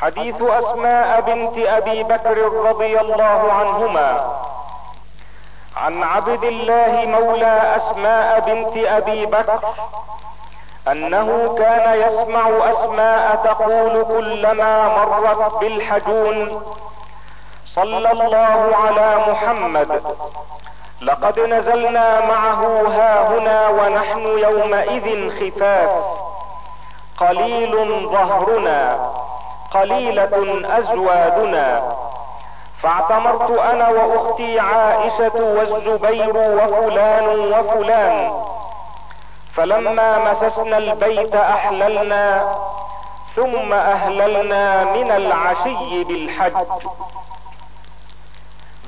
حديث 0.00 0.42
أسماء 0.42 1.20
بنت 1.20 1.58
أبي 1.58 2.02
بكر 2.02 2.38
رضي 2.68 3.00
الله 3.00 3.52
عنهما. 3.52 4.10
عن 5.76 6.02
عبد 6.02 6.44
الله 6.44 7.04
مولى 7.06 7.76
أسماء 7.76 8.40
بنت 8.40 8.76
أبي 8.76 9.26
بكر 9.26 9.60
أنه 10.88 11.54
كان 11.58 12.00
يسمع 12.00 12.50
أسماء 12.70 13.40
تقول 13.44 14.04
كلما 14.04 14.88
مرت 14.88 15.60
بالحجون 15.60 16.62
صلى 17.74 18.12
الله 18.12 18.76
على 18.76 19.32
محمد. 19.32 20.02
لقد 21.02 21.40
نزلنا 21.40 22.20
معه 22.26 22.82
هاهنا 22.88 23.68
ونحن 23.68 24.18
يومئذ 24.18 25.30
خفاف. 25.40 25.90
قليل 27.18 28.06
ظهرنا 28.12 29.10
قليلة 29.74 30.62
أزوادنا. 30.78 31.82
فاعتمرت 32.82 33.50
أنا 33.50 33.88
وأختي 33.88 34.60
عائشة 34.60 35.34
والزبير 35.34 36.36
وفلان 36.36 37.26
وفلان. 37.28 38.32
فلما 39.56 40.32
مسسنا 40.32 40.78
البيت 40.78 41.34
أحللنا 41.34 42.54
ثم 43.36 43.72
أهللنا 43.72 44.84
من 44.84 45.10
العشي 45.10 46.04
بالحج. 46.04 46.52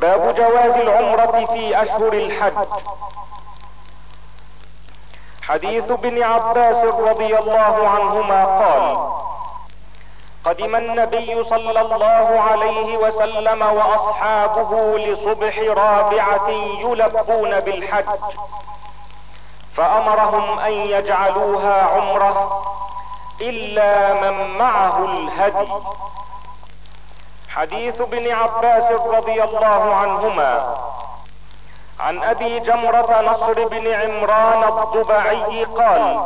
باب 0.00 0.34
جواز 0.34 0.76
العمرة 0.76 1.46
في 1.46 1.82
أشهر 1.82 2.12
الحج. 2.12 2.52
حديث 5.42 5.90
ابن 5.90 6.22
عباس 6.22 6.84
رضي 6.84 7.38
الله 7.38 7.88
عنهما 7.88 8.44
قال 8.44 9.12
قدم 10.44 10.76
النبي 10.76 11.44
صلى 11.44 11.80
الله 11.80 12.40
عليه 12.40 12.96
وسلم 12.96 13.62
وأصحابه 13.62 14.98
لصبح 14.98 15.58
رابعة 15.58 16.48
يلبون 16.80 17.60
بالحج. 17.60 18.04
فأمرهم 19.76 20.58
أن 20.58 20.72
يجعلوها 20.72 21.82
عمرة 21.82 22.62
إلا 23.40 24.14
من 24.14 24.58
معه 24.58 25.04
الهدي. 25.04 25.72
حديث 27.48 28.00
ابن 28.00 28.32
عباس 28.32 28.92
رضي 28.92 29.44
الله 29.44 29.94
عنهما 29.94 30.76
عن 32.00 32.22
أبي 32.22 32.60
جمرة 32.60 33.20
نصر 33.20 33.68
بن 33.68 33.86
عمران 33.92 34.64
الضبعي 34.64 35.64
قال 35.64 36.20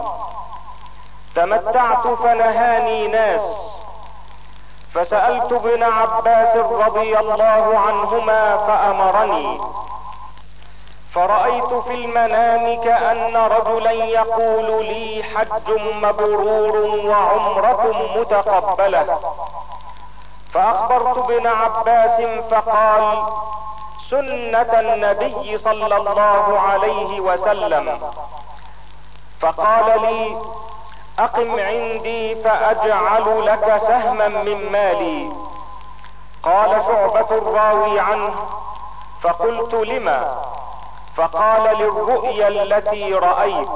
تمتعت 1.34 2.06
فنهاني 2.06 3.08
ناس. 3.08 3.42
فسألت 4.94 5.52
ابن 5.52 5.82
عباس 5.82 6.56
رضي 6.56 7.18
الله 7.18 7.78
عنهما 7.78 8.56
فأمرني 8.56 9.60
فرأيت 11.16 11.72
في 11.88 11.94
المنام 11.94 12.84
كأن 12.84 13.36
رجلا 13.36 13.90
يقول 13.90 14.84
لي 14.84 15.22
حج 15.22 15.70
مبرور 16.02 16.76
وعمرة 17.06 18.12
متقبلة. 18.16 19.18
فأخبرت 20.52 21.18
ابن 21.18 21.46
عباس 21.46 22.20
فقال 22.50 23.22
سنة 24.10 24.80
النبي 24.80 25.58
صلى 25.58 25.96
الله 25.96 26.60
عليه 26.60 27.20
وسلم. 27.20 27.98
فقال 29.40 30.00
لي 30.02 30.36
أقم 31.18 31.60
عندي 31.60 32.34
فأجعل 32.34 33.46
لك 33.46 33.82
سهما 33.88 34.28
من 34.28 34.72
مالي. 34.72 35.32
قال 36.42 36.70
شعبة 36.70 37.30
الراوي 37.30 38.00
عنه. 38.00 38.34
فقلت 39.22 39.74
لما؟ 39.74 40.55
فقال 41.16 41.78
للرؤيا 41.78 42.48
التي 42.48 43.14
رأيت 43.14 43.68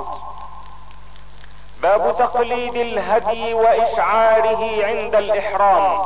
باب 1.82 2.16
تقليد 2.18 2.76
الهدي 2.76 3.54
وإشعاره 3.54 4.86
عند 4.86 5.14
الإحرام. 5.14 5.98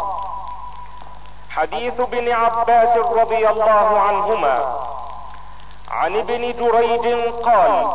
حديث 1.51 2.01
ابن 2.01 2.33
عباس 2.33 2.97
رضي 2.97 3.49
الله 3.49 4.01
عنهما 4.01 4.77
عن 5.91 6.17
ابن 6.17 6.53
جريج 6.53 7.35
قال 7.45 7.87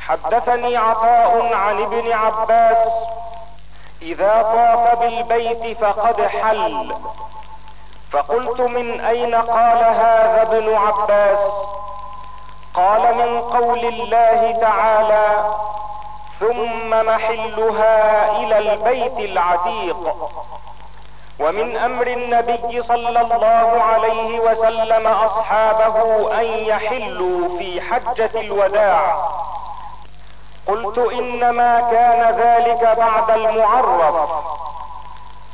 حدثني 0.00 0.76
عطاء 0.76 1.54
عن 1.54 1.82
ابن 1.82 2.12
عباس 2.12 2.88
إذا 4.02 4.42
طاف 4.42 4.98
بالبيت 4.98 5.78
فقد 5.78 6.22
حل. 6.26 6.94
فقلت 8.10 8.60
من 8.60 9.00
أين 9.00 9.34
قال 9.34 9.78
هذا 9.84 10.42
ابن 10.42 10.74
عباس؟ 10.74 11.38
قال 12.74 13.14
من 13.14 13.40
قول 13.40 13.78
الله 13.78 14.58
تعالى 14.60 15.44
ثم 16.40 16.90
محلها 16.90 18.30
إلى 18.40 18.58
البيت 18.58 19.18
العتيق. 19.30 20.14
ومن 21.40 21.76
أمر 21.76 22.06
النبي 22.06 22.82
صلى 22.82 23.20
الله 23.20 23.82
عليه 23.82 24.40
وسلم 24.40 25.06
أصحابه 25.06 26.30
أن 26.40 26.44
يحلوا 26.44 27.58
في 27.58 27.80
حجة 27.80 28.40
الوداع. 28.40 29.16
قلت 30.68 30.98
إنما 30.98 31.80
كان 31.80 32.34
ذلك 32.34 32.96
بعد 32.98 33.30
المعرف 33.30 34.30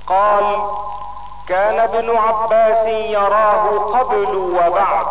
قال 0.06 0.56
كان 1.48 1.80
ابن 1.80 2.16
عباس 2.16 2.86
يراه 2.86 3.68
قبل 3.98 4.36
وبعد. 4.36 5.06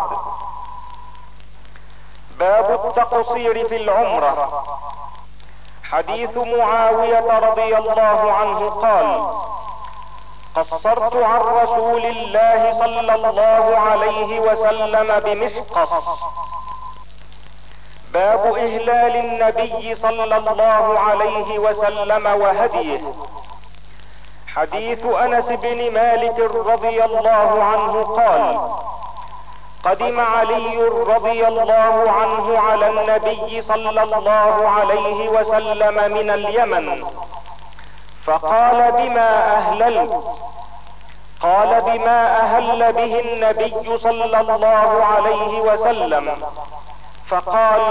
باب 2.39 2.85
التقصير 2.85 3.67
في 3.67 3.75
العمرة. 3.75 4.63
حديث 5.83 6.37
معاوية 6.37 7.39
رضي 7.39 7.77
الله 7.77 8.31
عنه 8.31 8.69
قال 8.69 9.37
قصرت 10.55 11.15
عن 11.15 11.39
رسول 11.41 12.05
الله 12.05 12.73
صلى 12.79 13.15
الله 13.15 13.77
عليه 13.77 14.39
وسلم 14.39 15.19
بمشقص 15.19 15.89
باب 18.13 18.45
إهلال 18.55 19.15
النبي 19.15 19.95
صلى 19.95 20.37
الله 20.37 20.99
عليه 20.99 21.59
وسلم 21.59 22.25
وهديه. 22.41 23.01
حديث 24.55 25.05
أنس 25.05 25.45
بن 25.45 25.93
مالك 25.93 26.39
رضي 26.39 27.03
الله 27.05 27.63
عنه 27.63 28.03
قال 28.03 28.69
قدم 29.87 30.19
علي 30.19 30.77
رضي 30.87 31.47
الله 31.47 32.11
عنه 32.11 32.59
على 32.59 32.89
النبي 32.89 33.61
صلى 33.61 34.03
الله 34.03 34.69
عليه 34.69 35.29
وسلم 35.29 35.95
من 36.13 36.29
اليمن. 36.29 37.03
فقال 38.25 38.91
بما 38.91 39.29
اهللت 39.57 40.23
قال 41.41 41.81
بما 41.81 42.19
أهل 42.43 42.93
به 42.93 43.19
النبي 43.19 43.97
صلى 43.97 44.25
الله 44.39 45.03
عليه 45.05 45.61
وسلم. 45.61 46.35
فقال 47.29 47.81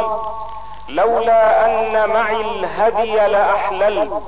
لولا 0.88 1.66
أن 1.66 2.08
معي 2.10 2.40
الهدي 2.40 3.16
لأحللت. 3.16 4.22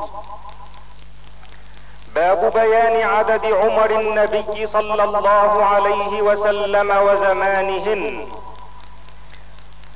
باب 2.18 2.52
بيان 2.52 3.08
عدد 3.08 3.44
عمر 3.46 3.90
النبي 3.90 4.66
صلى 4.66 5.04
الله 5.04 5.64
عليه 5.64 6.22
وسلم 6.22 6.90
وزمانهن. 6.90 8.26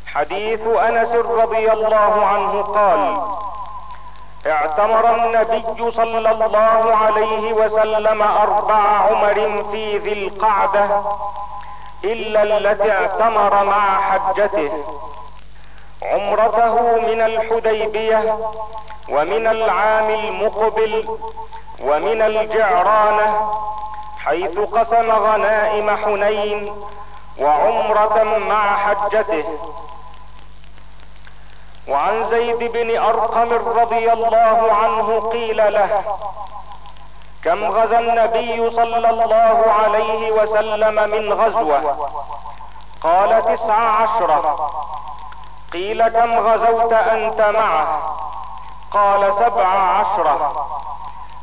حديث 0.06 0.61
أنس 0.66 1.12
رضي 1.12 1.72
الله 1.72 2.26
عنه 2.26 2.62
قال 2.62 3.00
اعتمر 4.46 5.14
النبي 5.14 5.90
صلى 5.90 6.30
الله 6.30 6.96
عليه 6.96 7.52
وسلم 7.52 8.22
أربع 8.22 8.82
عمر 9.08 9.64
في 9.72 9.98
ذي 9.98 10.12
القعدة 10.12 11.02
إلا 12.04 12.42
التي 12.42 12.92
اعتمر 12.92 13.64
مع 13.64 14.00
حجته. 14.00 14.72
عمرته 16.02 16.80
من 17.00 17.20
الحديبية 17.20 18.38
ومن 19.08 19.46
العام 19.46 20.10
المقبل 20.10 21.18
ومن 21.82 22.22
الجعرانة 22.22 23.52
حيث 24.24 24.58
قسم 24.58 25.10
غنائم 25.10 25.96
حنين 25.96 26.72
وعمرة 27.38 28.38
مع 28.38 28.76
حجته. 28.76 29.44
وعن 31.88 32.30
زيد 32.30 32.72
بن 32.72 32.98
أرقم 32.98 33.52
رضي 33.52 34.12
الله 34.12 34.72
عنه 34.72 35.30
قيل 35.30 35.72
له 35.72 36.02
كم 37.44 37.64
غزا 37.64 37.98
النبي 37.98 38.70
صلى 38.70 39.10
الله 39.10 39.72
عليه 39.82 40.32
وسلم 40.32 40.94
من 41.10 41.32
غزوة؟ 41.32 42.08
قال 43.02 43.42
تسع 43.44 43.74
عشرة. 43.74 44.70
قيل 45.72 46.08
كم 46.08 46.38
غزوت 46.38 46.92
أنت 46.92 47.40
معه؟ 47.40 48.02
قال 48.90 49.35
سبع 49.35 49.66
عشرة 49.66 50.66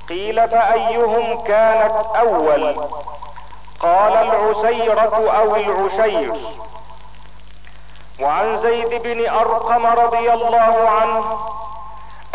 قيل 0.09 0.49
فايهم 0.49 1.43
كانت 1.43 1.95
أول؟ 2.15 2.87
قال 3.79 4.13
العسيرة 4.13 5.31
أو 5.39 5.55
العشير. 5.55 6.33
وعن 8.21 8.57
زيد 8.57 9.01
بن 9.03 9.29
أرقم 9.29 9.85
رضي 9.85 10.33
الله 10.33 10.89
عنه 10.89 11.37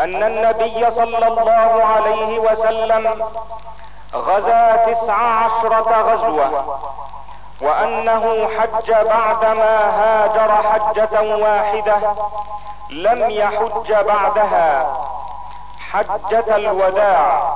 أن 0.00 0.22
النبي 0.22 0.90
صلى 0.90 1.26
الله 1.28 1.84
عليه 1.84 2.38
وسلم 2.38 3.24
غزا 4.14 4.76
تسع 4.76 5.14
عشرة 5.14 6.02
غزوة. 6.02 6.78
وأنه 7.60 8.48
حج 8.58 8.90
بعدما 8.90 9.76
هاجر 10.00 10.52
حجة 10.62 11.36
واحدة 11.36 11.96
لم 12.90 13.30
يحج 13.30 13.92
بعدها. 13.92 14.96
حجة 15.92 16.56
الوداع. 16.56 17.52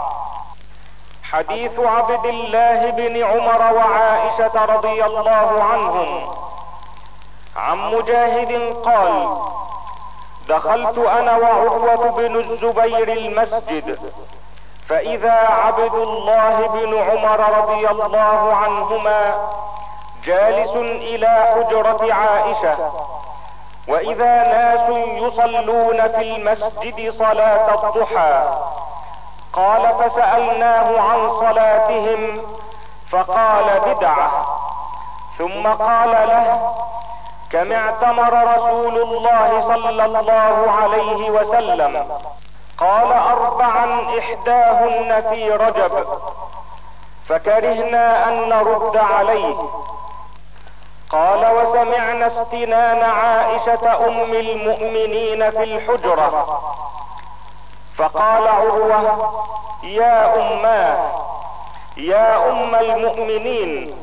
حديث 1.23 1.79
عبد 1.79 2.27
الله 2.27 2.91
بن 2.91 3.23
عمر 3.23 3.75
وعائشة 3.75 4.65
رضي 4.65 5.05
الله 5.05 5.63
عنهم. 5.73 6.39
عن 7.57 7.79
مجاهد 7.95 8.77
قال 8.85 9.39
دخلت 10.49 10.99
أنا 10.99 11.37
وعروة 11.37 12.11
بن 12.11 12.37
الزبير 12.37 13.13
المسجد 13.13 13.99
فإذا 14.89 15.33
عبد 15.33 15.95
الله 15.95 16.67
بن 16.67 16.99
عمر 16.99 17.59
رضي 17.59 17.89
الله 17.91 18.55
عنهما 18.55 19.49
جالس 20.25 20.77
إلى 20.77 21.29
حجرة 21.55 22.15
عائشة. 22.15 22.93
وإذا 23.89 24.35
ناس 24.43 24.89
يصلون 25.23 26.09
في 26.09 26.21
المسجد 26.21 27.15
صلاة 27.19 27.75
الضحى 27.75 28.49
قال 29.53 29.95
فسألناه 29.95 31.01
عن 31.01 31.31
صلاتهم 31.41 32.41
فقال 33.11 33.81
بدعة. 33.81 34.47
ثم 35.39 35.67
قال 35.67 36.11
له 36.11 36.73
كم 37.53 37.73
اعتمر 37.73 38.57
رسول 38.57 39.03
الله 39.03 39.63
صلى 39.69 40.05
الله 40.05 40.71
عليه 40.71 41.31
وسلم؟ 41.31 42.07
قال 42.79 43.13
اربعا 43.13 44.19
إحداهن 44.19 45.23
في 45.31 45.51
رجب. 45.51 46.07
فكرهنا 47.29 48.29
أن 48.29 48.49
نرد 48.49 48.97
عليه. 48.97 49.57
قال 51.11 51.47
وسمعنا 51.57 52.27
استنان 52.27 53.03
عائشة 53.03 54.07
أم 54.09 54.33
المؤمنين 54.35 55.51
في 55.51 55.63
الحجرة. 55.65 56.61
فقال 57.99 58.49
عروة 58.49 59.33
يا 59.83 60.35
اماه 60.41 61.11
يا 61.97 62.51
أم 62.51 62.75
المؤمنين 62.75 63.95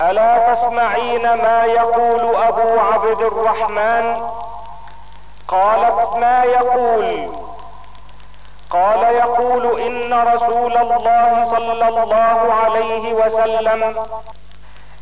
ألا 0.00 0.54
تسمعين 0.54 1.22
ما 1.34 1.64
يقول 1.64 2.36
أبو 2.36 2.80
عبد 2.80 3.20
الرحمن؟ 3.20 4.22
قالت 5.48 6.12
ما 6.16 6.44
يقول؟ 6.44 7.28
قال 8.70 9.02
يقول 9.02 9.80
إن 9.80 10.12
رسول 10.34 10.76
الله 10.76 11.44
صلى 11.50 11.88
الله 11.88 12.52
عليه 12.54 13.14
وسلم 13.14 14.06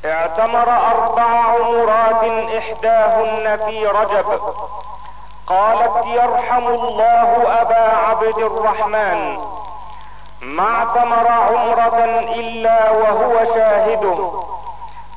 اعتمر 0.04 0.68
أربع 0.68 1.22
عمرات 1.22 2.24
إحداهن 2.58 3.56
في 3.66 3.86
رجب. 3.86 4.40
قالت 5.46 6.06
يرحم 6.06 6.66
الله 6.66 7.60
أبا 7.60 7.96
عبد 7.96 8.38
الرحمن 8.38 9.38
ما 10.42 10.76
اعتمر 10.76 11.28
عمرة 11.28 12.04
إلا 12.34 12.90
وهو 12.90 13.54
شاهده 13.54 14.32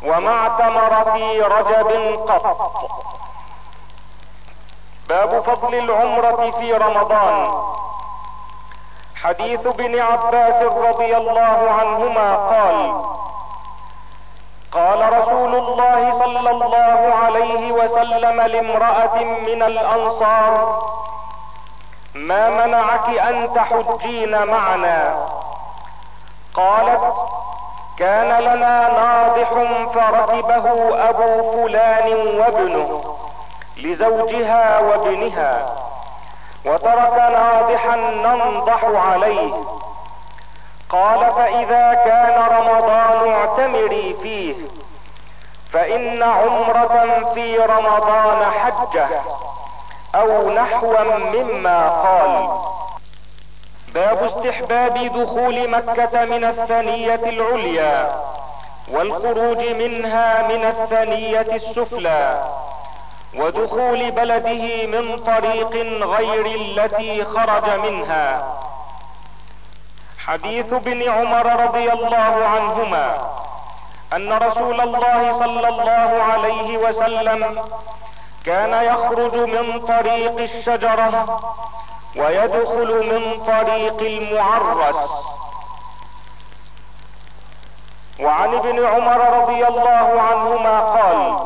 وما 0.03 0.31
اعتمر 0.31 1.11
في 1.11 1.41
رجب 1.41 2.19
قط. 2.29 2.71
باب 5.09 5.43
فضل 5.43 5.75
العمرة 5.75 6.51
في 6.59 6.73
رمضان. 6.73 7.63
حديث 9.15 9.67
ابن 9.67 9.99
عباس 9.99 10.61
رضي 10.63 11.17
الله 11.17 11.69
عنهما 11.79 12.35
قال 12.35 13.05
قال 14.75 15.13
رسول 15.19 15.55
الله 15.55 16.19
صلى 16.19 16.49
الله 16.51 17.13
عليه 17.23 17.71
وسلم 17.71 18.41
لامرأة 18.41 19.15
من 19.23 19.63
الأنصار 19.63 20.83
ما 22.15 22.49
منعك 22.49 23.09
أن 23.19 23.53
تحجين 23.53 24.45
معنا؟ 24.45 25.27
قالت 26.53 27.13
كان 27.99 28.39
لنا 28.43 28.89
ناضح 28.89 29.49
فركبه 29.93 30.65
أبو 31.09 31.51
فلان 31.51 32.37
وابنه 32.39 33.15
لزوجها 33.77 34.79
وابنها 34.79 35.65
وترك 36.65 37.13
ناضحا 37.17 37.95
ننضح 37.95 38.83
عليه. 38.83 39.53
قال 40.89 41.33
فإذا 41.33 41.93
كان 41.93 42.41
رمضان 42.57 43.31
اعتمري 43.31 44.15
فيه 44.23 44.55
فإن 45.71 46.23
عمرة 46.23 47.31
في 47.33 47.57
رمضان 47.57 48.45
حجة 48.45 49.07
أو 50.15 50.49
نحوا 50.49 51.03
مما 51.17 51.89
قال. 51.89 52.47
باب 53.93 54.23
استحباب 54.23 54.93
دخول 54.93 55.69
مكة 55.69 56.25
من 56.25 56.43
الثنية 56.43 57.15
العليا 57.15 58.21
والخروج 58.91 59.57
منها 59.57 60.47
من 60.47 60.65
الثنية 60.65 61.41
السفلى 61.55 62.43
ودخول 63.37 64.11
بلده 64.11 64.85
من 64.85 65.23
طريق 65.25 65.71
غير 66.05 66.45
التي 66.45 67.25
خرج 67.25 67.69
منها. 67.79 68.53
حديث 70.27 70.73
ابن 70.73 71.09
عمر 71.09 71.63
رضي 71.65 71.91
الله 71.93 72.45
عنهما 72.45 73.17
أن 74.13 74.33
رسول 74.33 74.81
الله 74.81 75.39
صلى 75.39 75.67
الله 75.69 76.23
عليه 76.31 76.77
وسلم 76.77 77.61
كان 78.45 78.73
يخرج 78.83 79.35
من 79.35 79.79
طريق 79.87 80.37
الشجرة 80.39 81.41
ويدخل 82.15 82.89
من 83.11 83.45
طريق 83.45 83.99
المعرس. 83.99 84.95
وعن 88.19 88.53
ابن 88.55 88.85
عمر 88.85 89.19
رضي 89.41 89.67
الله 89.67 90.21
عنهما 90.21 90.79
قال 90.79 91.37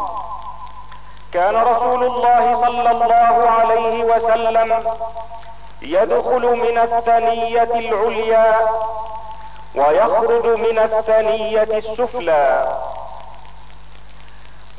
كان 1.34 1.56
رسول 1.56 2.04
الله 2.04 2.62
صلى 2.62 2.92
الله 2.92 3.50
عليه 3.50 4.04
وسلم 4.04 4.84
يدخل 5.82 6.46
من 6.56 6.78
الثنية 6.78 7.64
العليا 7.64 8.56
ويخرج 9.76 10.46
من 10.46 10.80
الثنية 10.80 11.64
السفلى. 11.78 12.68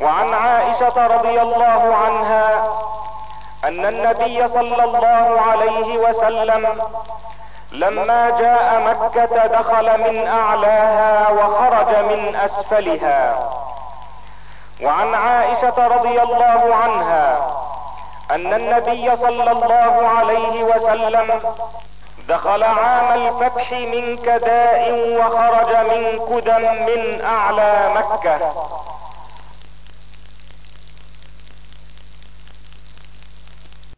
وعن 0.01 0.35
عائشة 0.35 1.07
رضي 1.07 1.43
الله 1.43 1.95
عنها 1.95 2.69
أن 3.65 3.87
النبي 3.87 4.49
صلى 4.49 4.85
الله 4.85 5.41
عليه 5.41 5.99
وسلم 5.99 6.83
لما 7.73 8.31
جاء 8.31 8.81
مكة 8.81 9.47
دخل 9.47 10.01
من 10.01 10.29
أعلاها 10.29 11.31
وخرج 11.31 11.97
من 12.05 12.37
أسفلها. 12.37 13.51
وعن 14.83 15.15
عائشة 15.15 15.87
رضي 15.87 16.23
الله 16.23 16.75
عنها 16.75 17.40
أن 18.35 18.53
النبي 18.55 19.17
صلى 19.17 19.51
الله 19.53 20.09
عليه 20.19 20.63
وسلم 20.65 21.41
دخل 22.29 22.63
عام 22.63 23.13
الفتح 23.23 23.73
من 23.73 24.17
كداء 24.17 24.93
وخرج 25.19 25.77
من 25.77 26.19
كدم 26.29 26.63
من 26.87 27.21
أعلى 27.25 27.91
مكة. 27.95 28.39